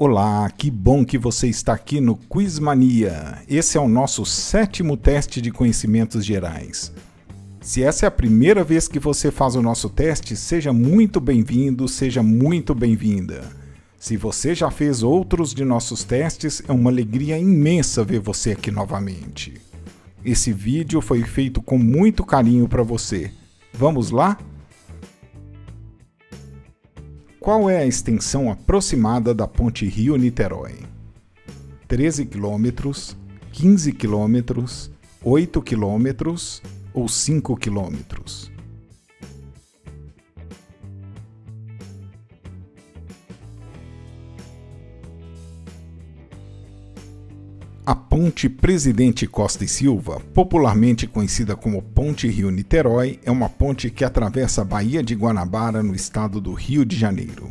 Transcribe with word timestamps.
Olá, 0.00 0.48
que 0.48 0.70
bom 0.70 1.04
que 1.04 1.18
você 1.18 1.48
está 1.48 1.72
aqui 1.72 2.00
no 2.00 2.14
Quizmania. 2.14 3.42
Esse 3.48 3.76
é 3.76 3.80
o 3.80 3.88
nosso 3.88 4.24
sétimo 4.24 4.96
teste 4.96 5.42
de 5.42 5.50
conhecimentos 5.50 6.24
gerais. 6.24 6.92
Se 7.60 7.82
essa 7.82 8.06
é 8.06 8.08
a 8.08 8.10
primeira 8.12 8.62
vez 8.62 8.86
que 8.86 9.00
você 9.00 9.32
faz 9.32 9.56
o 9.56 9.60
nosso 9.60 9.90
teste, 9.90 10.36
seja 10.36 10.72
muito 10.72 11.18
bem-vindo, 11.18 11.88
seja 11.88 12.22
muito 12.22 12.76
bem-vinda. 12.76 13.42
Se 13.98 14.16
você 14.16 14.54
já 14.54 14.70
fez 14.70 15.02
outros 15.02 15.52
de 15.52 15.64
nossos 15.64 16.04
testes, 16.04 16.62
é 16.68 16.70
uma 16.70 16.90
alegria 16.90 17.36
imensa 17.36 18.04
ver 18.04 18.20
você 18.20 18.52
aqui 18.52 18.70
novamente. 18.70 19.54
Esse 20.24 20.52
vídeo 20.52 21.00
foi 21.00 21.24
feito 21.24 21.60
com 21.60 21.76
muito 21.76 22.24
carinho 22.24 22.68
para 22.68 22.84
você. 22.84 23.32
Vamos 23.74 24.12
lá? 24.12 24.38
Qual 27.48 27.70
é 27.70 27.78
a 27.78 27.86
extensão 27.86 28.50
aproximada 28.50 29.32
da 29.32 29.48
ponte 29.48 29.86
Rio-Niterói? 29.86 30.80
13 31.88 32.26
quilômetros, 32.26 33.16
15 33.52 33.90
quilômetros, 33.94 34.90
8 35.24 35.62
quilômetros 35.62 36.60
ou 36.92 37.08
5 37.08 37.56
quilômetros? 37.56 38.52
A 47.88 47.94
Ponte 47.94 48.50
Presidente 48.50 49.26
Costa 49.26 49.64
e 49.64 49.66
Silva, 49.66 50.20
popularmente 50.34 51.06
conhecida 51.06 51.56
como 51.56 51.80
Ponte 51.80 52.28
Rio-Niterói, 52.28 53.18
é 53.24 53.30
uma 53.30 53.48
ponte 53.48 53.88
que 53.88 54.04
atravessa 54.04 54.60
a 54.60 54.64
Baía 54.66 55.02
de 55.02 55.14
Guanabara, 55.14 55.82
no 55.82 55.94
estado 55.94 56.38
do 56.38 56.52
Rio 56.52 56.84
de 56.84 56.94
Janeiro. 56.94 57.50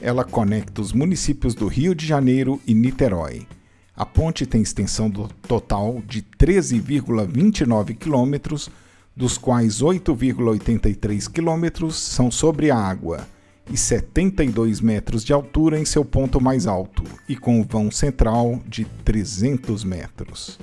Ela 0.00 0.22
conecta 0.22 0.80
os 0.80 0.92
municípios 0.92 1.56
do 1.56 1.66
Rio 1.66 1.92
de 1.92 2.06
Janeiro 2.06 2.60
e 2.68 2.72
Niterói. 2.72 3.48
A 3.96 4.06
ponte 4.06 4.46
tem 4.46 4.62
extensão 4.62 5.10
total 5.10 6.00
de 6.06 6.22
13,29 6.22 7.96
quilômetros, 7.96 8.70
dos 9.16 9.36
quais 9.36 9.82
8,83 9.82 11.28
quilômetros 11.28 11.96
são 11.96 12.30
sobre 12.30 12.70
a 12.70 12.76
água 12.76 13.26
e 13.70 13.76
72 13.76 14.80
metros 14.80 15.24
de 15.24 15.32
altura 15.32 15.78
em 15.78 15.84
seu 15.84 16.04
ponto 16.04 16.40
mais 16.40 16.66
alto, 16.66 17.02
e 17.28 17.36
com 17.36 17.62
vão 17.62 17.90
central 17.90 18.60
de 18.66 18.84
300 19.04 19.84
metros. 19.84 20.58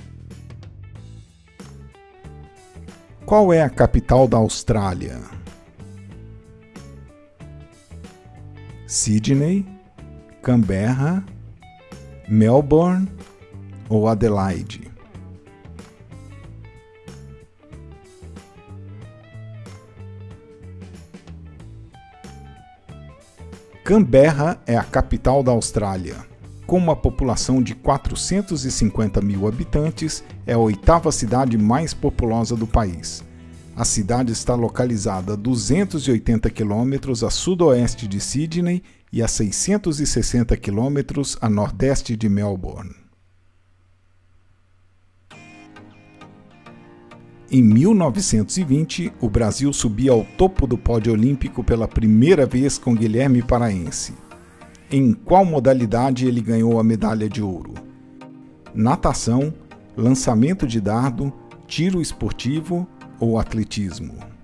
Qual 3.24 3.52
é 3.52 3.62
a 3.62 3.70
capital 3.70 4.28
da 4.28 4.36
Austrália? 4.36 5.20
Sydney, 8.86 9.66
Canberra, 10.42 11.24
Melbourne 12.28 13.08
ou 13.88 14.06
Adelaide? 14.06 14.95
Canberra 23.86 24.60
é 24.66 24.76
a 24.76 24.82
capital 24.82 25.44
da 25.44 25.52
Austrália. 25.52 26.16
Com 26.66 26.76
uma 26.76 26.96
população 26.96 27.62
de 27.62 27.72
450 27.72 29.20
mil 29.20 29.46
habitantes, 29.46 30.24
é 30.44 30.54
a 30.54 30.58
oitava 30.58 31.12
cidade 31.12 31.56
mais 31.56 31.94
populosa 31.94 32.56
do 32.56 32.66
país. 32.66 33.22
A 33.76 33.84
cidade 33.84 34.32
está 34.32 34.56
localizada 34.56 35.34
a 35.34 35.36
280 35.36 36.50
quilômetros 36.50 37.22
a 37.22 37.30
sudoeste 37.30 38.08
de 38.08 38.18
Sydney 38.18 38.82
e 39.12 39.22
a 39.22 39.28
660 39.28 40.56
quilômetros 40.56 41.38
a 41.40 41.48
nordeste 41.48 42.16
de 42.16 42.28
Melbourne. 42.28 43.05
Em 47.48 47.62
1920, 47.62 49.12
o 49.20 49.30
Brasil 49.30 49.72
subia 49.72 50.10
ao 50.10 50.24
topo 50.36 50.66
do 50.66 50.76
pódio 50.76 51.12
olímpico 51.12 51.62
pela 51.62 51.86
primeira 51.86 52.44
vez 52.44 52.76
com 52.76 52.92
Guilherme 52.92 53.40
Paraense. 53.40 54.14
Em 54.90 55.12
qual 55.12 55.44
modalidade 55.44 56.26
ele 56.26 56.40
ganhou 56.40 56.80
a 56.80 56.82
medalha 56.82 57.28
de 57.28 57.40
ouro? 57.40 57.74
Natação, 58.74 59.54
lançamento 59.96 60.66
de 60.66 60.80
dardo, 60.80 61.32
tiro 61.68 62.02
esportivo 62.02 62.84
ou 63.20 63.38
atletismo? 63.38 64.35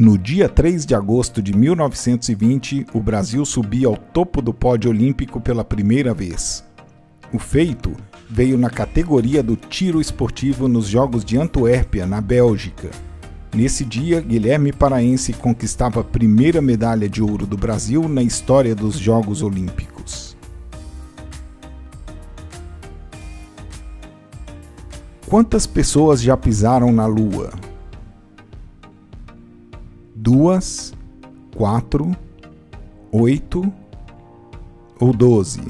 No 0.00 0.16
dia 0.16 0.48
3 0.48 0.86
de 0.86 0.94
agosto 0.94 1.42
de 1.42 1.52
1920, 1.52 2.86
o 2.94 3.00
Brasil 3.00 3.44
subia 3.44 3.88
ao 3.88 3.96
topo 3.96 4.40
do 4.40 4.54
pódio 4.54 4.92
olímpico 4.92 5.40
pela 5.40 5.64
primeira 5.64 6.14
vez. 6.14 6.64
O 7.32 7.38
feito 7.40 7.96
veio 8.30 8.56
na 8.56 8.70
categoria 8.70 9.42
do 9.42 9.56
tiro 9.56 10.00
esportivo 10.00 10.68
nos 10.68 10.86
Jogos 10.86 11.24
de 11.24 11.36
Antuérpia, 11.36 12.06
na 12.06 12.20
Bélgica. 12.20 12.92
Nesse 13.52 13.84
dia, 13.84 14.20
Guilherme 14.20 14.72
Paraense 14.72 15.32
conquistava 15.32 16.02
a 16.02 16.04
primeira 16.04 16.62
medalha 16.62 17.08
de 17.08 17.20
ouro 17.20 17.44
do 17.44 17.56
Brasil 17.56 18.08
na 18.08 18.22
história 18.22 18.76
dos 18.76 18.96
Jogos 18.96 19.42
Olímpicos. 19.42 20.36
Quantas 25.26 25.66
pessoas 25.66 26.22
já 26.22 26.36
pisaram 26.36 26.92
na 26.92 27.06
Lua? 27.06 27.50
Duas, 30.30 30.92
quatro, 31.56 32.14
oito 33.10 33.72
ou 35.00 35.10
doze. 35.10 35.62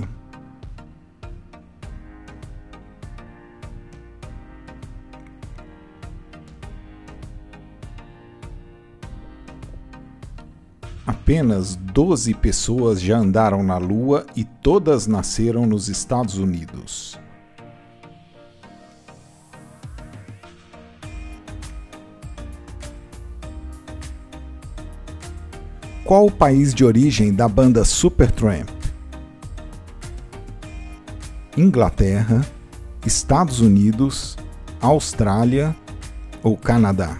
Apenas 11.06 11.76
12 11.76 12.34
pessoas 12.34 13.00
já 13.00 13.16
andaram 13.16 13.62
na 13.62 13.78
Lua 13.78 14.26
e 14.34 14.42
todas 14.42 15.06
nasceram 15.06 15.66
nos 15.66 15.88
Estados 15.88 16.36
Unidos. 16.36 17.16
Qual 26.08 26.24
o 26.24 26.32
país 26.32 26.72
de 26.72 26.86
origem 26.86 27.34
da 27.34 27.46
banda 27.46 27.84
Supertramp? 27.84 28.66
Inglaterra, 31.54 32.40
Estados 33.04 33.60
Unidos, 33.60 34.34
Austrália 34.80 35.76
ou 36.42 36.56
Canadá? 36.56 37.18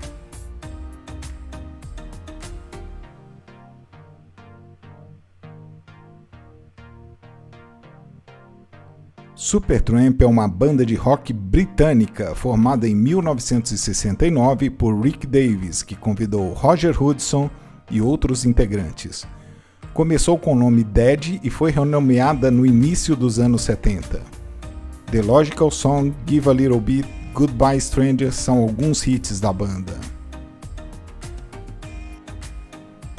Supertramp 9.34 10.22
é 10.22 10.26
uma 10.26 10.49
banda 10.49 10.87
de 10.87 10.94
rock 10.94 11.34
britânica 11.34 12.34
formada 12.34 12.88
em 12.88 12.94
1969 12.94 14.70
por 14.70 14.99
Rick 14.99 15.26
Davis, 15.26 15.82
que 15.82 15.94
convidou 15.94 16.55
Roger 16.55 17.03
Hudson 17.03 17.50
e 17.91 18.00
outros 18.00 18.44
integrantes. 18.44 19.26
Começou 19.94 20.38
com 20.38 20.53
o 20.53 20.59
nome 20.59 20.84
Dead 20.84 21.41
e 21.43 21.50
foi 21.50 21.71
renomeada 21.71 22.50
no 22.50 22.65
início 22.65 23.16
dos 23.16 23.38
anos 23.38 23.62
70. 23.62 24.22
The 25.10 25.22
Logical 25.22 25.71
Song, 25.71 26.15
Give 26.26 26.49
a 26.49 26.53
Little 26.53 26.81
Bit, 26.81 27.09
Goodbye 27.32 27.81
Stranger 27.81 28.32
são 28.32 28.59
alguns 28.59 29.06
hits 29.06 29.40
da 29.40 29.52
banda. 29.52 29.94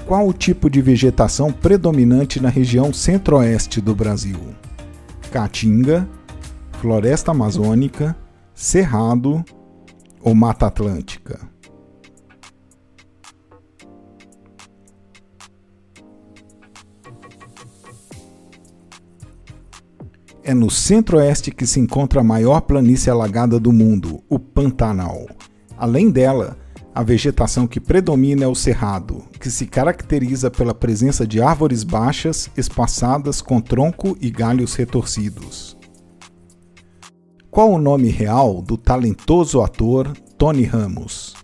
Qual 0.05 0.27
o 0.27 0.33
tipo 0.33 0.69
de 0.69 0.81
vegetação 0.81 1.51
predominante 1.51 2.39
na 2.39 2.49
região 2.49 2.91
centro-oeste 2.91 3.79
do 3.79 3.93
Brasil? 3.93 4.39
Caatinga, 5.31 6.07
Floresta 6.81 7.31
Amazônica, 7.31 8.15
Cerrado 8.53 9.43
ou 10.21 10.33
Mata 10.33 10.65
Atlântica? 10.65 11.39
É 20.49 20.53
no 20.55 20.67
centro-oeste 20.67 21.51
que 21.51 21.67
se 21.67 21.79
encontra 21.79 22.21
a 22.21 22.23
maior 22.23 22.61
planície 22.61 23.11
alagada 23.11 23.59
do 23.59 23.71
mundo, 23.71 24.23
o 24.27 24.39
Pantanal. 24.39 25.27
Além 25.77 26.09
dela, 26.09 26.57
a 26.91 27.03
vegetação 27.03 27.67
que 27.67 27.79
predomina 27.79 28.45
é 28.45 28.47
o 28.47 28.55
cerrado, 28.55 29.25
que 29.39 29.51
se 29.51 29.67
caracteriza 29.67 30.49
pela 30.49 30.73
presença 30.73 31.27
de 31.27 31.39
árvores 31.39 31.83
baixas, 31.83 32.49
espaçadas 32.57 33.43
com 33.43 33.61
tronco 33.61 34.17
e 34.19 34.31
galhos 34.31 34.73
retorcidos. 34.73 35.77
Qual 37.51 37.71
o 37.71 37.77
nome 37.77 38.09
real 38.09 38.59
do 38.59 38.75
talentoso 38.75 39.61
ator 39.61 40.17
Tony 40.35 40.63
Ramos? 40.63 41.35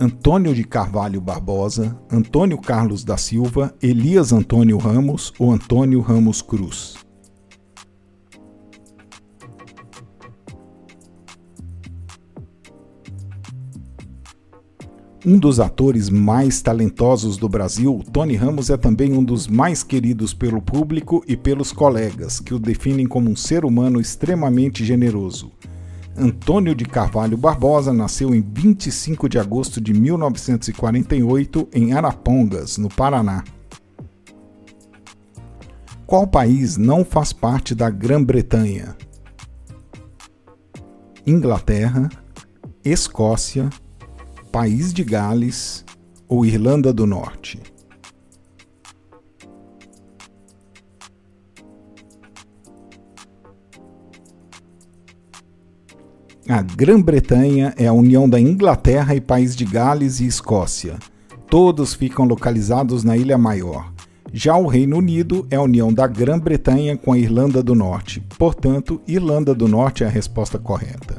Antônio 0.00 0.52
de 0.52 0.64
Carvalho 0.64 1.20
Barbosa, 1.20 1.96
Antônio 2.10 2.58
Carlos 2.58 3.04
da 3.04 3.16
Silva, 3.16 3.72
Elias 3.80 4.32
Antônio 4.32 4.78
Ramos 4.78 5.32
ou 5.38 5.52
Antônio 5.52 6.00
Ramos 6.00 6.42
Cruz? 6.42 7.05
Um 15.28 15.40
dos 15.40 15.58
atores 15.58 16.08
mais 16.08 16.62
talentosos 16.62 17.36
do 17.36 17.48
Brasil, 17.48 18.00
Tony 18.12 18.36
Ramos 18.36 18.70
é 18.70 18.76
também 18.76 19.12
um 19.12 19.24
dos 19.24 19.48
mais 19.48 19.82
queridos 19.82 20.32
pelo 20.32 20.62
público 20.62 21.20
e 21.26 21.36
pelos 21.36 21.72
colegas, 21.72 22.38
que 22.38 22.54
o 22.54 22.60
definem 22.60 23.08
como 23.08 23.28
um 23.28 23.34
ser 23.34 23.64
humano 23.64 24.00
extremamente 24.00 24.84
generoso. 24.84 25.50
Antônio 26.16 26.76
de 26.76 26.84
Carvalho 26.84 27.36
Barbosa 27.36 27.92
nasceu 27.92 28.32
em 28.36 28.40
25 28.40 29.28
de 29.28 29.36
agosto 29.36 29.80
de 29.80 29.92
1948 29.92 31.70
em 31.74 31.92
Arapongas, 31.92 32.78
no 32.78 32.88
Paraná. 32.88 33.42
Qual 36.06 36.24
país 36.28 36.76
não 36.76 37.04
faz 37.04 37.32
parte 37.32 37.74
da 37.74 37.90
Grã-Bretanha? 37.90 38.96
Inglaterra, 41.26 42.08
Escócia, 42.84 43.68
País 44.56 44.90
de 44.90 45.04
Gales 45.04 45.84
ou 46.26 46.46
Irlanda 46.46 46.90
do 46.90 47.06
Norte? 47.06 47.60
A 56.48 56.62
Grã-Bretanha 56.62 57.74
é 57.76 57.86
a 57.86 57.92
união 57.92 58.26
da 58.26 58.40
Inglaterra 58.40 59.14
e 59.14 59.20
País 59.20 59.54
de 59.54 59.66
Gales 59.66 60.20
e 60.20 60.26
Escócia. 60.26 60.96
Todos 61.50 61.92
ficam 61.92 62.24
localizados 62.24 63.04
na 63.04 63.14
Ilha 63.14 63.36
Maior. 63.36 63.92
Já 64.32 64.56
o 64.56 64.66
Reino 64.66 64.96
Unido 64.96 65.46
é 65.50 65.56
a 65.56 65.62
união 65.62 65.92
da 65.92 66.06
Grã-Bretanha 66.06 66.96
com 66.96 67.12
a 67.12 67.18
Irlanda 67.18 67.62
do 67.62 67.74
Norte. 67.74 68.22
Portanto, 68.38 69.02
Irlanda 69.06 69.54
do 69.54 69.68
Norte 69.68 70.02
é 70.02 70.06
a 70.06 70.10
resposta 70.10 70.58
correta. 70.58 71.15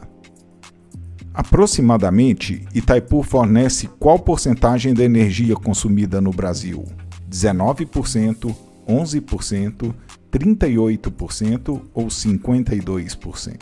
Aproximadamente, 1.37 2.65
Itaipu 2.73 3.21
fornece 3.21 3.87
qual 3.99 4.17
porcentagem 4.17 4.91
da 4.91 5.03
energia 5.03 5.53
consumida 5.53 6.19
no 6.19 6.31
Brasil? 6.31 6.83
19%, 7.29 8.55
11%, 8.89 9.93
38% 10.31 11.81
ou 11.93 12.07
52%? 12.07 13.59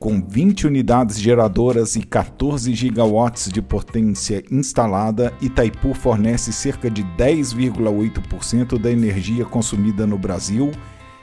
Com 0.00 0.18
20 0.18 0.66
unidades 0.66 1.20
geradoras 1.20 1.94
e 1.94 2.00
14 2.00 2.74
gigawatts 2.74 3.50
de 3.50 3.60
potência 3.60 4.42
instalada, 4.50 5.30
Itaipu 5.42 5.92
fornece 5.92 6.54
cerca 6.54 6.90
de 6.90 7.04
10,8% 7.18 8.78
da 8.78 8.90
energia 8.90 9.44
consumida 9.44 10.06
no 10.06 10.16
Brasil 10.16 10.72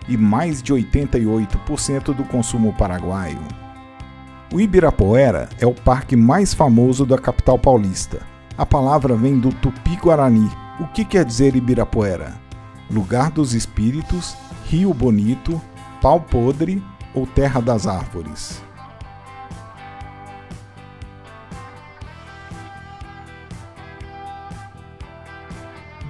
e 0.07 0.15
mais 0.15 0.61
de 0.61 0.75
88% 0.75 2.13
do 2.13 2.23
consumo 2.25 2.71
paraguaio. 2.77 3.39
O 4.53 4.61
Ibirapuera 4.61 5.49
é 5.59 5.65
o 5.65 5.73
parque 5.73 6.15
mais 6.15 6.53
famoso 6.53 7.03
da 7.03 7.17
capital 7.17 7.57
paulista. 7.57 8.19
A 8.55 8.63
palavra 8.63 9.15
vem 9.15 9.39
do 9.39 9.49
tupi-guarani. 9.53 10.51
O 10.79 10.85
que 10.89 11.03
quer 11.03 11.25
dizer 11.25 11.55
Ibirapuera? 11.55 12.39
Lugar 12.91 13.31
dos 13.31 13.55
espíritos, 13.55 14.37
rio 14.65 14.93
bonito, 14.93 15.59
pau 15.99 16.21
podre 16.21 16.79
ou 17.15 17.25
terra 17.25 17.59
das 17.59 17.87
árvores? 17.87 18.66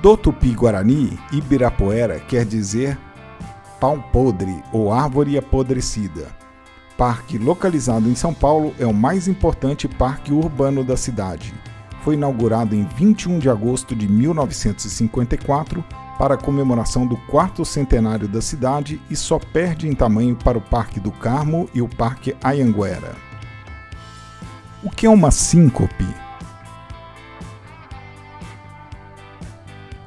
Do 0.08 0.16
tupi-guarani, 0.16 1.20
Ibirapuera 1.34 2.18
quer 2.22 2.46
dizer 2.46 2.98
pau 3.78 4.02
podre 4.14 4.64
ou 4.72 4.94
árvore 4.94 5.38
apodrecida. 5.38 6.30
Parque 6.98 7.38
localizado 7.38 8.08
em 8.08 8.16
São 8.16 8.34
Paulo, 8.34 8.74
é 8.80 8.86
o 8.86 8.94
mais 8.94 9.28
importante 9.28 9.86
parque 9.86 10.32
urbano 10.32 10.82
da 10.82 10.96
cidade. 10.96 11.54
Foi 12.06 12.14
inaugurado 12.14 12.74
em 12.74 12.86
21 12.86 13.38
de 13.38 13.50
agosto 13.50 13.94
de 13.94 14.08
1954 14.08 15.84
para 16.18 16.36
a 16.36 16.38
comemoração 16.38 17.06
do 17.06 17.18
quarto 17.28 17.66
centenário 17.66 18.30
da 18.30 18.40
cidade 18.40 19.02
e 19.10 19.16
só 19.18 19.38
perde 19.38 19.90
em 19.90 19.94
tamanho 19.94 20.38
para 20.38 20.58
o 20.58 20.62
Parque 20.62 21.02
do 21.02 21.12
Carmo 21.12 21.70
e 21.76 21.82
o 21.82 21.90
Parque 21.90 22.34
Ayanguera. 22.42 23.14
O 24.82 24.90
que 24.90 25.06
é 25.06 25.10
uma 25.10 25.32
síncope? 25.32 26.08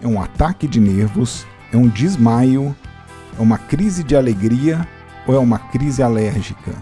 É 0.03 0.07
um 0.07 0.21
ataque 0.21 0.67
de 0.67 0.81
nervos, 0.81 1.47
é 1.73 1.77
um 1.77 1.89
desmaio, 1.89 2.75
é 3.39 3.43
uma 3.43 3.59
crise 3.59 4.03
de 4.03 4.17
alegria 4.17 4.87
ou 5.27 5.35
é 5.35 5.39
uma 5.39 5.59
crise 5.59 6.03
alérgica? 6.03 6.73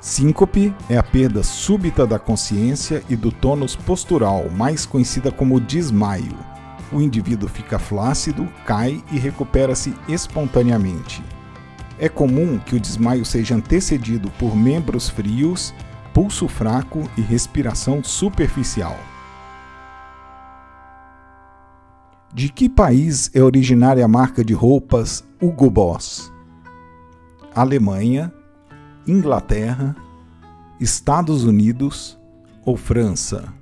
Síncope 0.00 0.74
é 0.88 0.96
a 0.96 1.02
perda 1.02 1.42
súbita 1.42 2.06
da 2.06 2.18
consciência 2.18 3.02
e 3.06 3.14
do 3.14 3.30
tônus 3.30 3.76
postural, 3.76 4.48
mais 4.48 4.86
conhecida 4.86 5.30
como 5.30 5.60
desmaio. 5.60 6.38
O 6.90 7.02
indivíduo 7.02 7.48
fica 7.48 7.78
flácido, 7.78 8.48
cai 8.64 9.04
e 9.10 9.18
recupera-se 9.18 9.94
espontaneamente. 10.08 11.22
É 11.98 12.08
comum 12.08 12.58
que 12.58 12.76
o 12.76 12.80
desmaio 12.80 13.24
seja 13.24 13.54
antecedido 13.54 14.30
por 14.38 14.54
membros 14.54 15.08
frios, 15.08 15.74
pulso 16.12 16.46
fraco 16.46 17.08
e 17.16 17.20
respiração 17.22 18.04
superficial. 18.04 18.96
De 22.34 22.50
que 22.50 22.68
país 22.68 23.30
é 23.34 23.42
originária 23.42 24.04
a 24.04 24.08
marca 24.08 24.44
de 24.44 24.52
roupas 24.52 25.24
Hugo 25.40 25.70
Boss? 25.70 26.30
Alemanha, 27.54 28.30
Inglaterra, 29.06 29.96
Estados 30.78 31.44
Unidos 31.44 32.18
ou 32.62 32.76
França? 32.76 33.54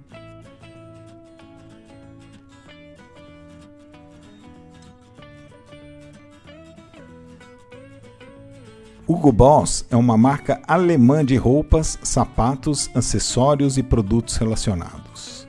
Hugo 9.06 9.31
Boss 9.31 9.84
é 9.91 9.96
uma 9.96 10.17
marca 10.17 10.63
alemã 10.67 11.23
de 11.23 11.37
roupas, 11.37 11.99
sapatos, 12.03 12.89
acessórios 12.94 13.77
e 13.77 13.82
produtos 13.82 14.37
relacionados. 14.37 15.46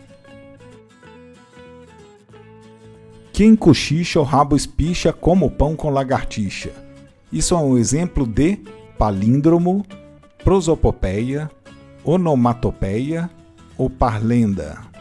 Quem 3.32 3.56
cochicha 3.56 4.20
o 4.20 4.24
rabo 4.24 4.58
espicha 4.58 5.14
como 5.14 5.50
pão 5.50 5.74
com 5.74 5.90
lagartixa. 5.90 6.72
Isso 7.32 7.54
é 7.54 7.58
um 7.58 7.78
exemplo 7.78 8.28
de 8.28 8.58
palíndromo, 8.98 9.86
prosopopeia, 10.44 11.50
onomatopeia 12.04 13.30
ou 13.78 13.90
parlenda. 13.90 14.95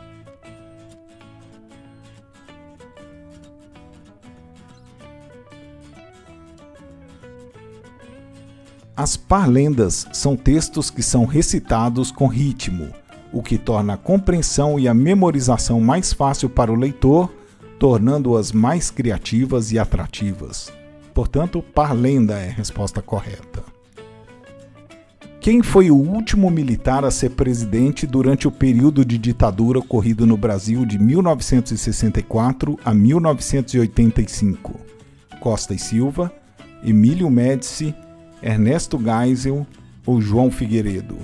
As 8.96 9.16
parlendas 9.16 10.06
são 10.12 10.36
textos 10.36 10.88
que 10.88 11.02
são 11.02 11.24
recitados 11.24 12.12
com 12.12 12.28
ritmo, 12.28 12.90
o 13.32 13.42
que 13.42 13.58
torna 13.58 13.94
a 13.94 13.96
compreensão 13.96 14.78
e 14.78 14.86
a 14.86 14.94
memorização 14.94 15.80
mais 15.80 16.12
fácil 16.12 16.48
para 16.48 16.70
o 16.70 16.76
leitor, 16.76 17.28
tornando-as 17.76 18.52
mais 18.52 18.92
criativas 18.92 19.72
e 19.72 19.80
atrativas. 19.80 20.72
Portanto, 21.12 21.60
parlenda 21.60 22.34
é 22.34 22.48
a 22.50 22.52
resposta 22.52 23.02
correta. 23.02 23.64
Quem 25.40 25.60
foi 25.60 25.90
o 25.90 25.96
último 25.96 26.48
militar 26.48 27.04
a 27.04 27.10
ser 27.10 27.30
presidente 27.30 28.06
durante 28.06 28.46
o 28.46 28.52
período 28.52 29.04
de 29.04 29.18
ditadura 29.18 29.80
ocorrido 29.80 30.24
no 30.24 30.36
Brasil 30.36 30.86
de 30.86 31.00
1964 31.00 32.78
a 32.84 32.94
1985? 32.94 34.80
Costa 35.40 35.74
e 35.74 35.78
Silva, 35.80 36.32
Emílio 36.82 37.28
Médici, 37.28 37.92
Ernesto 38.46 39.00
Geisel 39.02 39.66
ou 40.04 40.20
João 40.20 40.50
Figueiredo? 40.50 41.16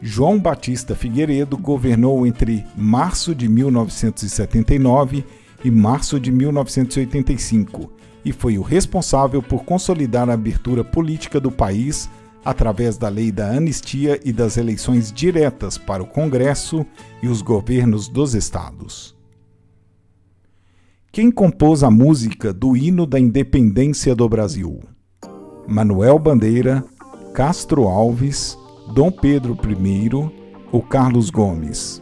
João 0.00 0.38
Batista 0.38 0.94
Figueiredo 0.94 1.58
governou 1.58 2.24
entre 2.24 2.64
março 2.76 3.34
de 3.34 3.48
1979 3.48 5.24
e 5.64 5.70
março 5.70 6.20
de 6.20 6.30
1985 6.30 7.90
e 8.24 8.30
foi 8.30 8.56
o 8.56 8.62
responsável 8.62 9.42
por 9.42 9.64
consolidar 9.64 10.30
a 10.30 10.34
abertura 10.34 10.84
política 10.84 11.40
do 11.40 11.50
país 11.50 12.08
através 12.46 12.96
da 12.96 13.08
lei 13.08 13.32
da 13.32 13.50
anistia 13.50 14.20
e 14.24 14.32
das 14.32 14.56
eleições 14.56 15.12
diretas 15.12 15.76
para 15.76 16.00
o 16.00 16.06
Congresso 16.06 16.86
e 17.20 17.26
os 17.26 17.42
governos 17.42 18.08
dos 18.08 18.36
estados. 18.36 19.16
Quem 21.10 21.28
compôs 21.28 21.82
a 21.82 21.90
música 21.90 22.52
do 22.52 22.76
hino 22.76 23.04
da 23.04 23.18
independência 23.18 24.14
do 24.14 24.28
Brasil? 24.28 24.78
Manuel 25.66 26.20
Bandeira, 26.20 26.84
Castro 27.34 27.88
Alves, 27.88 28.56
Dom 28.94 29.10
Pedro 29.10 29.58
I 29.64 30.08
ou 30.70 30.82
Carlos 30.82 31.30
Gomes? 31.30 32.00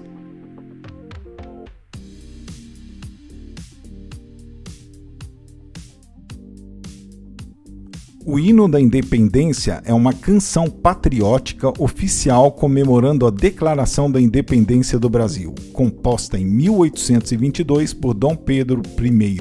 O 8.26 8.38
hino 8.38 8.66
da 8.66 8.81
independência 8.81 9.83
é 9.85 9.93
uma 9.93 10.14
canção 10.14 10.71
patriótica 10.71 11.71
oficial 11.78 12.50
comemorando 12.52 13.26
a 13.26 13.31
Declaração 13.31 14.11
da 14.11 14.19
Independência 14.19 14.99
do 14.99 15.11
Brasil, 15.11 15.54
composta 15.75 16.38
em 16.38 16.47
1822 16.47 17.93
por 17.93 18.14
Dom 18.14 18.35
Pedro 18.35 18.81
I. 18.99 19.40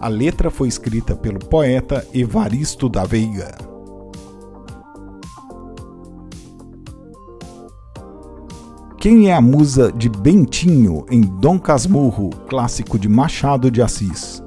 A 0.00 0.08
letra 0.08 0.50
foi 0.50 0.68
escrita 0.68 1.14
pelo 1.14 1.38
poeta 1.38 2.02
Evaristo 2.14 2.88
da 2.88 3.04
Veiga. 3.04 3.58
Quem 8.96 9.28
é 9.28 9.34
a 9.34 9.40
musa 9.42 9.92
de 9.92 10.08
Bentinho 10.08 11.04
em 11.10 11.20
Dom 11.20 11.58
Casmurro, 11.58 12.30
clássico 12.48 12.98
de 12.98 13.06
Machado 13.06 13.70
de 13.70 13.82
Assis? 13.82 14.42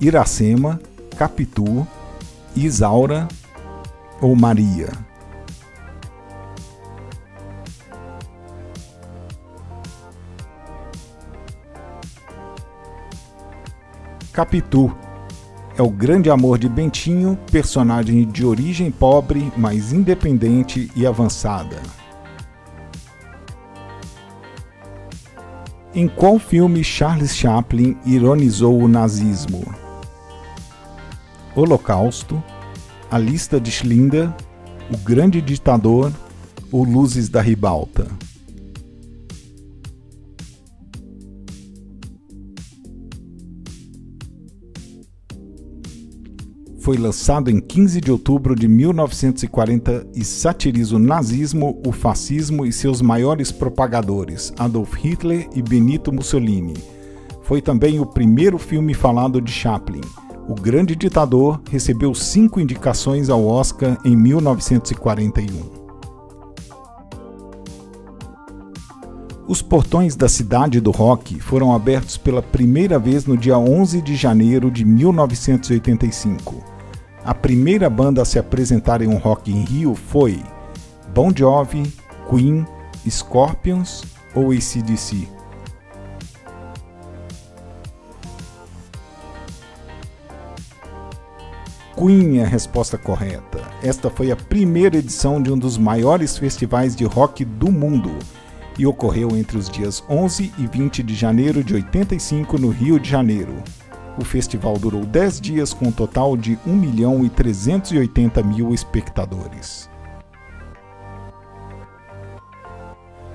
Iracema, 0.00 0.80
Capitu, 1.16 1.86
Isaura 2.56 3.28
ou 4.22 4.34
Maria? 4.34 4.90
Capitu 14.32 14.90
é 15.76 15.82
o 15.82 15.90
grande 15.90 16.30
amor 16.30 16.58
de 16.58 16.66
Bentinho, 16.66 17.38
personagem 17.52 18.26
de 18.26 18.46
origem 18.46 18.90
pobre, 18.90 19.52
mas 19.54 19.92
independente 19.92 20.90
e 20.96 21.06
avançada. 21.06 21.82
Em 25.94 26.08
qual 26.08 26.38
filme 26.38 26.82
Charles 26.82 27.36
Chaplin 27.36 27.98
ironizou 28.06 28.78
o 28.78 28.88
nazismo? 28.88 29.85
Holocausto, 31.56 32.42
A 33.10 33.16
Lista 33.16 33.58
de 33.58 33.70
Schlinder, 33.70 34.30
O 34.92 34.98
Grande 34.98 35.40
Ditador 35.40 36.12
ou 36.70 36.84
Luzes 36.84 37.30
da 37.30 37.40
Ribalta. 37.40 38.06
Foi 46.78 46.98
lançado 46.98 47.50
em 47.50 47.58
15 47.58 48.02
de 48.02 48.12
outubro 48.12 48.54
de 48.54 48.68
1940 48.68 50.06
e 50.14 50.24
satiriza 50.24 50.94
o 50.94 50.98
nazismo, 51.00 51.80
o 51.84 51.90
fascismo 51.90 52.66
e 52.66 52.72
seus 52.72 53.00
maiores 53.00 53.50
propagadores, 53.50 54.52
Adolf 54.58 54.94
Hitler 54.94 55.48
e 55.54 55.62
Benito 55.62 56.12
Mussolini. 56.12 56.74
Foi 57.42 57.62
também 57.62 57.98
o 57.98 58.06
primeiro 58.06 58.58
filme 58.58 58.92
falado 58.92 59.40
de 59.40 59.50
Chaplin 59.50 60.02
o 60.48 60.54
Grande 60.54 60.94
Ditador 60.94 61.60
recebeu 61.68 62.14
cinco 62.14 62.60
indicações 62.60 63.28
ao 63.28 63.44
Oscar 63.44 63.98
em 64.04 64.16
1941. 64.16 65.86
Os 69.48 69.62
portões 69.62 70.16
da 70.16 70.28
cidade 70.28 70.80
do 70.80 70.90
rock 70.90 71.40
foram 71.40 71.72
abertos 71.72 72.16
pela 72.16 72.42
primeira 72.42 72.98
vez 72.98 73.26
no 73.26 73.36
dia 73.36 73.58
11 73.58 74.00
de 74.02 74.14
janeiro 74.16 74.70
de 74.70 74.84
1985. 74.84 76.64
A 77.24 77.34
primeira 77.34 77.90
banda 77.90 78.22
a 78.22 78.24
se 78.24 78.38
apresentar 78.38 79.02
em 79.02 79.08
um 79.08 79.18
Rock 79.18 79.50
in 79.50 79.64
Rio 79.64 79.94
foi 79.94 80.40
Bon 81.12 81.32
Jovi, 81.34 81.92
Queen, 82.28 82.64
Scorpions 83.08 84.04
ou 84.34 84.52
ACDC. 84.52 85.35
Queen 91.96 92.40
é 92.40 92.44
a 92.44 92.46
resposta 92.46 92.98
correta. 92.98 93.58
Esta 93.82 94.10
foi 94.10 94.30
a 94.30 94.36
primeira 94.36 94.98
edição 94.98 95.42
de 95.42 95.50
um 95.50 95.56
dos 95.56 95.78
maiores 95.78 96.36
festivais 96.36 96.94
de 96.94 97.06
rock 97.06 97.42
do 97.42 97.72
mundo 97.72 98.10
e 98.78 98.86
ocorreu 98.86 99.34
entre 99.34 99.56
os 99.56 99.70
dias 99.70 100.04
11 100.06 100.52
e 100.58 100.66
20 100.66 101.02
de 101.02 101.14
janeiro 101.14 101.64
de 101.64 101.72
85 101.72 102.58
no 102.58 102.68
Rio 102.68 103.00
de 103.00 103.08
Janeiro. 103.08 103.54
O 104.18 104.24
festival 104.24 104.76
durou 104.76 105.06
10 105.06 105.40
dias 105.40 105.72
com 105.72 105.86
um 105.86 105.92
total 105.92 106.36
de 106.36 106.58
1 106.66 106.76
milhão 106.76 107.24
e 107.24 107.30
380 107.30 108.42
mil 108.42 108.74
espectadores. 108.74 109.88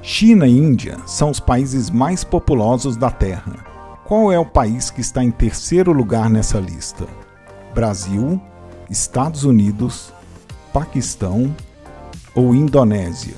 China 0.03 0.45
e 0.45 0.55
Índia 0.55 0.99
são 1.07 1.31
os 1.31 1.39
países 1.39 1.89
mais 1.89 2.23
populosos 2.23 2.95
da 2.95 3.09
Terra. 3.09 3.65
Qual 4.05 4.31
é 4.31 4.37
o 4.37 4.45
país 4.45 4.91
que 4.91 5.01
está 5.01 5.23
em 5.23 5.31
terceiro 5.31 5.91
lugar 5.91 6.29
nessa 6.29 6.59
lista? 6.59 7.07
Brasil, 7.73 8.39
Estados 8.91 9.45
Unidos, 9.45 10.11
Paquistão 10.73 11.55
ou 12.35 12.53
Indonésia? 12.53 13.37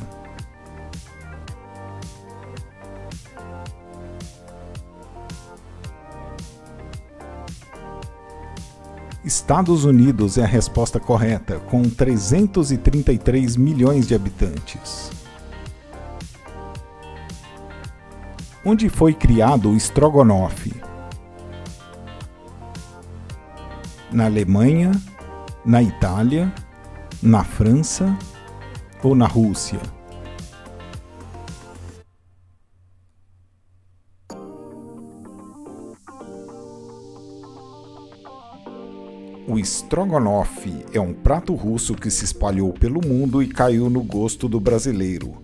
Estados 9.23 9.85
Unidos 9.85 10.39
é 10.39 10.43
a 10.43 10.47
resposta 10.47 10.99
correta, 10.99 11.59
com 11.59 11.83
333 11.83 13.55
milhões 13.55 14.07
de 14.07 14.15
habitantes. 14.15 15.11
Onde 18.65 18.89
foi 18.89 19.13
criado 19.13 19.69
o 19.69 19.77
estrogonofe? 19.77 20.73
Na 24.11 24.25
Alemanha, 24.25 24.91
na 25.65 25.81
Itália, 25.81 26.53
na 27.21 27.43
França 27.43 28.17
ou 29.01 29.15
na 29.15 29.25
Rússia? 29.25 29.79
O 39.47 39.57
strogonoff 39.59 40.69
é 40.91 40.99
um 40.99 41.13
prato 41.13 41.53
russo 41.53 41.93
que 41.93 42.09
se 42.09 42.25
espalhou 42.25 42.73
pelo 42.73 43.05
mundo 43.05 43.41
e 43.41 43.47
caiu 43.47 43.89
no 43.89 44.01
gosto 44.01 44.49
do 44.49 44.59
brasileiro. 44.59 45.43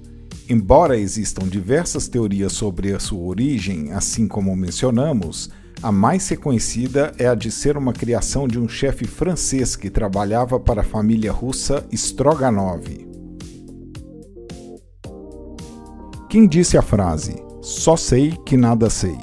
Embora 0.49 0.97
existam 0.97 1.47
diversas 1.47 2.07
teorias 2.07 2.53
sobre 2.53 2.93
a 2.93 2.99
sua 2.99 3.21
origem, 3.21 3.91
assim 3.91 4.27
como 4.27 4.55
mencionamos, 4.55 5.49
a 5.81 5.91
mais 5.91 6.27
reconhecida 6.27 7.13
é 7.17 7.27
a 7.27 7.35
de 7.35 7.49
ser 7.49 7.77
uma 7.77 7.93
criação 7.93 8.47
de 8.47 8.59
um 8.59 8.67
chefe 8.67 9.05
francês 9.05 9.75
que 9.75 9.89
trabalhava 9.89 10.59
para 10.59 10.81
a 10.81 10.83
família 10.83 11.31
russa 11.31 11.85
Stroganov. 11.91 12.85
Quem 16.29 16.47
disse 16.47 16.77
a 16.77 16.81
frase 16.81 17.43
Só 17.61 17.95
sei 17.95 18.31
que 18.45 18.57
nada 18.57 18.89
sei? 18.89 19.17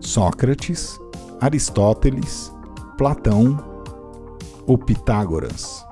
Sócrates, 0.00 0.98
Aristóteles, 1.40 2.52
Platão 2.98 3.56
ou 4.66 4.76
Pitágoras? 4.76 5.89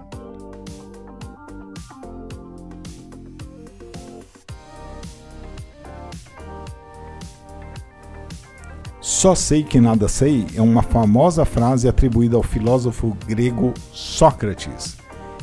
Só 9.08 9.34
sei 9.34 9.64
que 9.64 9.80
nada 9.80 10.06
sei 10.06 10.46
é 10.54 10.60
uma 10.60 10.82
famosa 10.82 11.42
frase 11.46 11.88
atribuída 11.88 12.36
ao 12.36 12.42
filósofo 12.42 13.16
grego 13.26 13.72
Sócrates, 13.90 14.98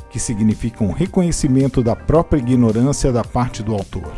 que 0.08 0.20
significa 0.20 0.84
um 0.84 0.92
reconhecimento 0.92 1.82
da 1.82 1.96
própria 1.96 2.38
ignorância 2.38 3.12
da 3.12 3.24
parte 3.24 3.64
do 3.64 3.74
autor. 3.74 4.14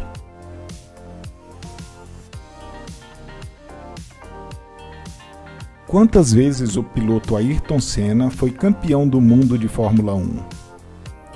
Quantas 5.88 6.34
vezes 6.34 6.76
o 6.76 6.84
piloto 6.84 7.38
Ayrton 7.38 7.80
Senna 7.80 8.30
foi 8.30 8.52
campeão 8.52 9.08
do 9.08 9.22
mundo 9.22 9.58
de 9.58 9.70
Fórmula 9.70 10.14
1? 10.14 10.44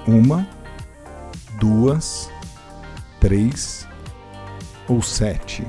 Uma, 0.05 0.45
duas, 1.57 2.29
três 3.21 3.87
ou 4.89 5.01
sete. 5.01 5.65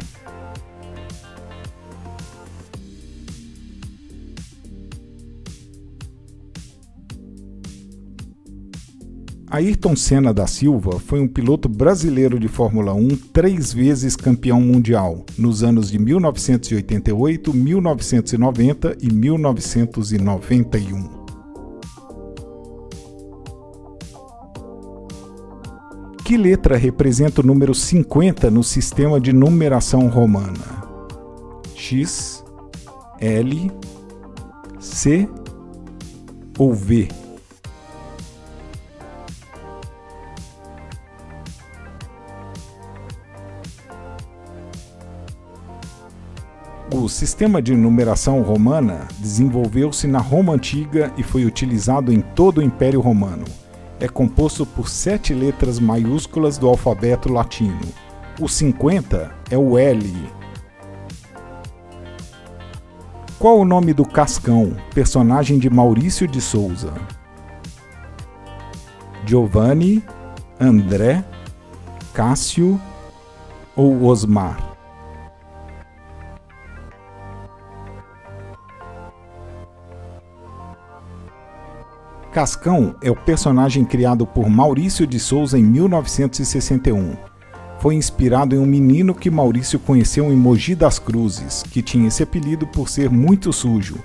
Ayrton 9.55 9.95
Senna 9.95 10.33
da 10.33 10.47
Silva 10.47 10.99
foi 10.99 11.21
um 11.21 11.29
piloto 11.29 11.69
brasileiro 11.69 12.41
de 12.41 12.49
Fórmula 12.49 12.95
1 12.95 13.09
três 13.35 13.71
vezes 13.71 14.17
campeão 14.17 14.63
mundial, 14.63 15.27
nos 15.37 15.63
anos 15.63 15.91
de 15.91 15.99
1988, 15.99 17.53
1990 17.53 18.97
e 18.99 19.13
1991. 19.13 21.07
Que 26.25 26.39
letra 26.39 26.79
representa 26.79 27.43
o 27.43 27.47
número 27.47 27.75
50 27.75 28.51
no 28.51 28.65
sistema 28.65 29.21
de 29.21 29.35
numeração 29.35 30.09
romana? 30.09 30.83
X, 31.75 32.43
L, 33.21 33.71
C 34.81 35.29
ou 36.59 36.73
V? 36.73 37.22
O 47.03 47.09
sistema 47.09 47.61
de 47.61 47.75
numeração 47.75 48.43
romana 48.43 49.09
desenvolveu-se 49.19 50.07
na 50.07 50.21
Roma 50.21 50.53
Antiga 50.53 51.13
e 51.19 51.23
foi 51.25 51.45
utilizado 51.45 52.13
em 52.13 52.21
todo 52.21 52.59
o 52.59 52.63
Império 52.63 53.01
Romano. 53.01 53.45
É 53.99 54.07
composto 54.07 54.65
por 54.65 54.89
sete 54.89 55.35
letras 55.35 55.81
maiúsculas 55.81 56.59
do 56.59 56.69
alfabeto 56.69 57.29
latino. 57.29 57.81
O 58.41 58.47
50 58.47 59.35
é 59.51 59.59
o 59.59 59.77
L. 59.77 60.15
Qual 63.37 63.59
o 63.59 63.65
nome 63.65 63.93
do 63.93 64.05
Cascão, 64.05 64.77
personagem 64.95 65.59
de 65.59 65.69
Maurício 65.69 66.29
de 66.29 66.41
Souza? 66.41 66.95
Giovanni, 69.27 70.05
André, 70.61 71.25
Cássio 72.15 72.81
ou 73.75 74.05
Osmar? 74.05 74.72
Cascão 82.33 82.95
é 83.03 83.11
o 83.11 83.15
personagem 83.15 83.85
criado 83.85 84.27
por 84.27 84.49
Maurício 84.49 85.07
de 85.07 85.21
Souza 85.21 85.59
em 85.59 85.63
1961. 85.63 87.15
Foi 87.79 87.95
inspirado 87.95 88.55
em 88.55 88.59
um 88.59 88.65
menino 88.65 89.15
que 89.15 89.31
Maurício 89.31 89.79
conheceu 89.79 90.33
em 90.33 90.37
Mogi 90.37 90.75
das 90.75 90.99
Cruzes, 90.99 91.63
que 91.63 91.83
tinha 91.83 92.09
esse 92.09 92.23
apelido 92.23 92.67
por 92.67 92.89
ser 92.89 93.11
muito 93.11 93.53
sujo. 93.53 93.99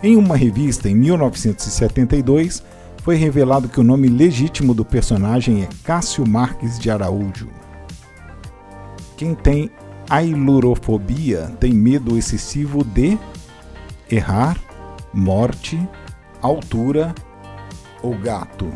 Em 0.00 0.16
uma 0.16 0.36
revista 0.36 0.88
em 0.88 0.94
1972, 0.94 2.62
foi 3.02 3.16
revelado 3.16 3.68
que 3.68 3.80
o 3.80 3.84
nome 3.84 4.06
legítimo 4.06 4.72
do 4.72 4.84
personagem 4.84 5.62
é 5.62 5.68
Cássio 5.82 6.24
Marques 6.24 6.78
de 6.78 6.88
Araújo. 6.88 7.48
Quem 9.16 9.34
tem 9.34 9.72
ailurofobia 10.08 11.52
tem 11.58 11.72
medo 11.72 12.16
excessivo 12.16 12.84
de 12.84 13.18
errar, 14.08 14.56
morte, 15.12 15.80
altura 16.40 17.12
ou 18.06 18.18
gato? 18.18 18.72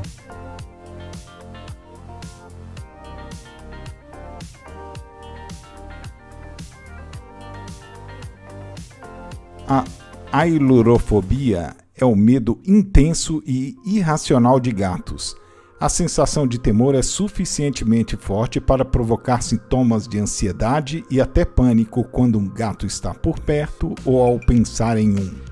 A 9.66 9.84
ailurofobia 10.32 11.76
é 11.94 12.04
o 12.04 12.16
medo 12.16 12.58
intenso 12.66 13.42
e 13.46 13.76
irracional 13.84 14.58
de 14.58 14.72
gatos. 14.72 15.36
A 15.78 15.88
sensação 15.88 16.46
de 16.46 16.58
temor 16.58 16.94
é 16.94 17.02
suficientemente 17.02 18.16
forte 18.16 18.60
para 18.60 18.84
provocar 18.84 19.42
sintomas 19.42 20.06
de 20.06 20.18
ansiedade 20.18 21.04
e 21.10 21.20
até 21.20 21.44
pânico 21.44 22.04
quando 22.04 22.38
um 22.38 22.48
gato 22.48 22.84
está 22.84 23.14
por 23.14 23.38
perto 23.38 23.94
ou 24.04 24.20
ao 24.20 24.38
pensar 24.40 24.98
em 24.98 25.10
um. 25.18 25.49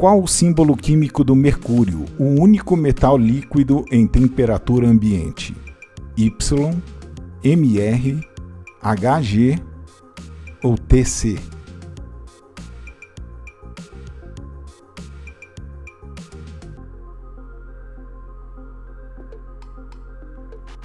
Qual 0.00 0.22
o 0.22 0.26
símbolo 0.26 0.74
químico 0.74 1.22
do 1.22 1.36
mercúrio, 1.36 2.06
o 2.18 2.24
único 2.24 2.74
metal 2.74 3.18
líquido 3.18 3.84
em 3.92 4.06
temperatura 4.06 4.88
ambiente? 4.88 5.54
Y, 6.16 6.32
Mr, 7.44 8.26
Hg 8.82 9.62
ou 10.64 10.78
Tc? 10.78 11.38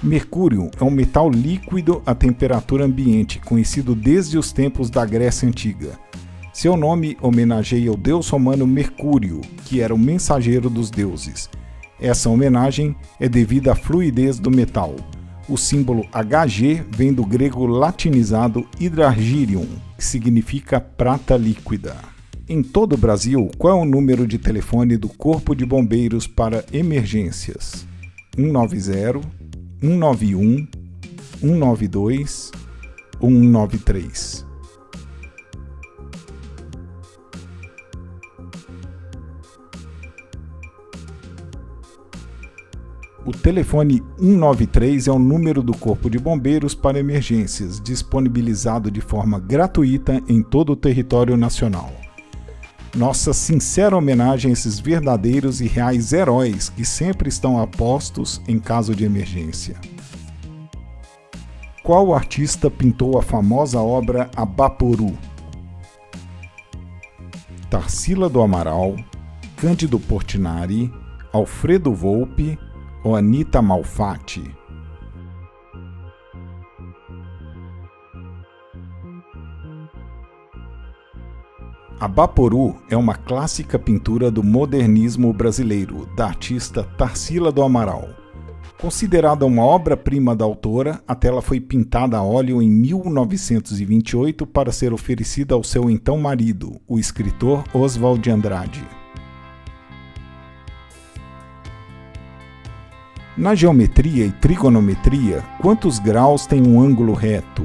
Mercúrio 0.02 0.70
é 0.78 0.84
um 0.84 0.90
metal 0.90 1.30
líquido 1.30 2.02
a 2.04 2.14
temperatura 2.14 2.84
ambiente, 2.84 3.40
conhecido 3.40 3.94
desde 3.94 4.36
os 4.36 4.52
tempos 4.52 4.90
da 4.90 5.06
Grécia 5.06 5.48
Antiga. 5.48 5.98
Seu 6.56 6.74
nome 6.74 7.18
homenageia 7.20 7.92
o 7.92 7.98
deus 7.98 8.30
romano 8.30 8.66
Mercúrio, 8.66 9.42
que 9.66 9.82
era 9.82 9.94
o 9.94 9.98
mensageiro 9.98 10.70
dos 10.70 10.90
deuses. 10.90 11.50
Essa 12.00 12.30
homenagem 12.30 12.96
é 13.20 13.28
devida 13.28 13.72
à 13.72 13.74
fluidez 13.74 14.38
do 14.38 14.50
metal. 14.50 14.96
O 15.50 15.58
símbolo 15.58 16.06
Hg 16.10 16.82
vem 16.96 17.12
do 17.12 17.26
grego 17.26 17.66
latinizado 17.66 18.66
hydrargyrium, 18.80 19.68
que 19.98 20.02
significa 20.02 20.80
prata 20.80 21.36
líquida. 21.36 21.94
Em 22.48 22.62
todo 22.62 22.94
o 22.94 22.98
Brasil, 22.98 23.50
qual 23.58 23.78
é 23.78 23.82
o 23.82 23.84
número 23.84 24.26
de 24.26 24.38
telefone 24.38 24.96
do 24.96 25.10
Corpo 25.10 25.54
de 25.54 25.66
Bombeiros 25.66 26.26
para 26.26 26.64
emergências? 26.72 27.86
190, 28.34 29.20
191, 29.82 30.66
192 31.38 32.50
ou 33.20 33.28
193? 33.28 34.45
O 43.26 43.32
telefone 43.32 44.04
193 44.20 45.08
é 45.08 45.10
o 45.10 45.18
número 45.18 45.60
do 45.60 45.76
Corpo 45.76 46.08
de 46.08 46.16
Bombeiros 46.16 46.76
para 46.76 47.00
emergências, 47.00 47.80
disponibilizado 47.80 48.88
de 48.88 49.00
forma 49.00 49.40
gratuita 49.40 50.22
em 50.28 50.40
todo 50.40 50.70
o 50.70 50.76
território 50.76 51.36
nacional. 51.36 51.90
Nossa 52.94 53.32
sincera 53.32 53.96
homenagem 53.96 54.50
a 54.50 54.52
esses 54.52 54.78
verdadeiros 54.78 55.60
e 55.60 55.66
reais 55.66 56.12
heróis 56.12 56.68
que 56.68 56.84
sempre 56.84 57.28
estão 57.28 57.60
a 57.60 57.66
postos 57.66 58.40
em 58.46 58.60
caso 58.60 58.94
de 58.94 59.04
emergência. 59.04 59.74
Qual 61.82 62.14
artista 62.14 62.70
pintou 62.70 63.18
a 63.18 63.22
famosa 63.22 63.80
obra 63.80 64.30
Abaporu? 64.36 65.18
Tarsila 67.68 68.28
do 68.28 68.40
Amaral, 68.40 68.94
Cândido 69.56 69.98
Portinari, 69.98 70.92
Alfredo 71.32 71.92
Volpe 71.92 72.56
ou 73.06 73.14
Anita 73.14 73.62
Malfatti. 73.62 74.42
A 82.00 82.08
Baporu 82.08 82.74
é 82.90 82.96
uma 82.96 83.14
clássica 83.14 83.78
pintura 83.78 84.28
do 84.28 84.42
modernismo 84.42 85.32
brasileiro, 85.32 86.08
da 86.16 86.26
artista 86.26 86.82
Tarsila 86.82 87.52
do 87.52 87.62
Amaral. 87.62 88.08
Considerada 88.80 89.46
uma 89.46 89.62
obra-prima 89.62 90.34
da 90.34 90.44
autora, 90.44 91.00
a 91.06 91.14
tela 91.14 91.40
foi 91.40 91.60
pintada 91.60 92.16
a 92.16 92.24
óleo 92.24 92.60
em 92.60 92.68
1928 92.68 94.44
para 94.44 94.72
ser 94.72 94.92
oferecida 94.92 95.54
ao 95.54 95.62
seu 95.62 95.88
então 95.88 96.18
marido, 96.18 96.80
o 96.88 96.98
escritor 96.98 97.62
Oswald 97.72 98.20
de 98.20 98.32
Andrade. 98.32 99.05
Na 103.36 103.54
geometria 103.54 104.24
e 104.24 104.32
trigonometria, 104.32 105.44
quantos 105.60 105.98
graus 105.98 106.46
tem 106.46 106.66
um 106.66 106.80
ângulo 106.80 107.12
reto? 107.12 107.64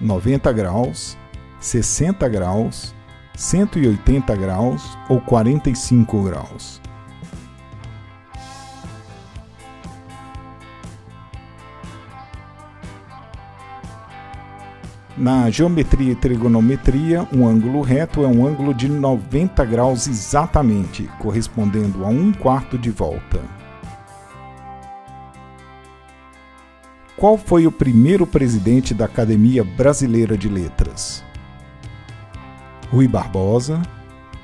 90 0.00 0.52
graus, 0.52 1.18
60 1.58 2.28
graus, 2.28 2.94
180 3.34 4.36
graus 4.36 4.96
ou 5.08 5.20
45 5.20 6.22
graus? 6.22 6.80
Na 15.18 15.50
geometria 15.50 16.12
e 16.12 16.16
trigonometria, 16.16 17.26
um 17.32 17.44
ângulo 17.44 17.80
reto 17.80 18.22
é 18.22 18.28
um 18.28 18.46
ângulo 18.46 18.72
de 18.72 18.88
90 18.88 19.64
graus 19.64 20.06
exatamente, 20.06 21.10
correspondendo 21.18 22.04
a 22.04 22.08
um 22.08 22.32
quarto 22.32 22.78
de 22.78 22.92
volta. 22.92 23.53
Qual 27.16 27.38
foi 27.38 27.64
o 27.64 27.70
primeiro 27.70 28.26
presidente 28.26 28.92
da 28.92 29.04
Academia 29.04 29.62
Brasileira 29.62 30.36
de 30.36 30.48
Letras? 30.48 31.24
Rui 32.90 33.06
Barbosa, 33.06 33.80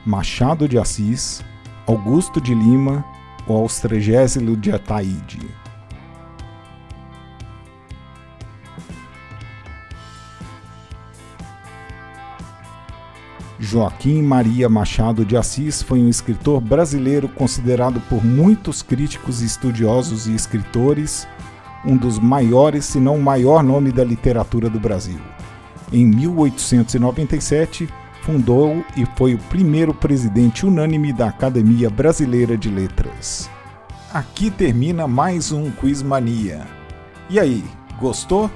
Machado 0.07 0.69
de 0.69 0.79
Assis, 0.79 1.43
Augusto 1.85 2.41
de 2.41 2.55
Lima 2.55 3.05
ou 3.49 3.57
Austrégésilo 3.57 4.57
de 4.57 4.71
Ataíde? 4.71 5.41
Joaquim 13.59 14.23
Maria 14.23 14.69
Machado 14.69 15.25
de 15.25 15.37
Assis 15.37 15.83
foi 15.83 15.99
um 15.99 16.09
escritor 16.09 16.61
brasileiro 16.61 17.29
considerado 17.29 18.01
por 18.09 18.25
muitos 18.25 18.81
críticos, 18.81 19.43
estudiosos 19.43 20.29
e 20.29 20.35
escritores 20.35 21.27
um 21.85 21.97
dos 21.97 22.19
maiores, 22.19 22.85
se 22.85 22.99
não 22.99 23.17
o 23.17 23.23
maior 23.23 23.63
nome 23.63 23.91
da 23.93 24.05
literatura 24.05 24.69
do 24.69 24.79
Brasil. 24.79 25.19
Em 25.93 26.07
1897, 26.07 27.89
fundou 28.23 28.85
e 28.97 29.07
foi 29.17 29.35
o 29.35 29.39
primeiro 29.39 29.93
presidente 29.93 30.67
unânime 30.67 31.13
da 31.13 31.29
Academia 31.29 31.91
Brasileira 31.91 32.57
de 32.57 32.69
Letras. 32.71 33.51
Aqui 34.13 34.51
termina 34.51 35.07
mais 35.07 35.53
um 35.53 35.71
Quiz 35.71 36.03
Mania. 36.03 36.67
E 37.29 37.39
aí, 37.39 37.65
gostou? 37.99 38.51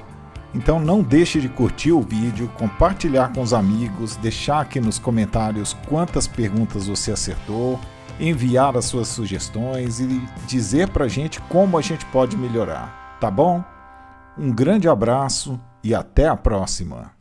Então 0.53 0.79
não 0.79 1.01
deixe 1.01 1.41
de 1.41 1.49
curtir 1.49 1.91
o 1.91 2.01
vídeo, 2.01 2.49
compartilhar 2.57 3.33
com 3.33 3.41
os 3.41 3.53
amigos, 3.53 4.15
deixar 4.15 4.61
aqui 4.61 4.79
nos 4.79 4.97
comentários 4.97 5.75
quantas 5.87 6.27
perguntas 6.27 6.87
você 6.87 7.11
acertou, 7.11 7.79
enviar 8.19 8.77
as 8.77 8.85
suas 8.85 9.09
sugestões 9.09 9.99
e 9.99 10.21
dizer 10.47 10.87
pra 10.89 11.09
gente 11.09 11.41
como 11.41 11.77
a 11.77 11.81
gente 11.81 12.05
pode 12.05 12.37
melhorar, 12.37 13.04
tá 13.25 13.31
bom? 13.31 13.63
Um 14.37 14.51
grande 14.51 14.87
abraço 14.87 15.59
e 15.83 15.95
até 15.95 16.27
a 16.27 16.35
próxima! 16.35 17.14